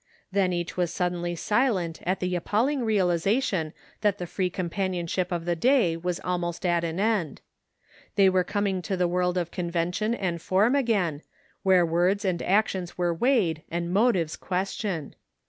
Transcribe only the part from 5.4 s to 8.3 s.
the day was almost at an end. They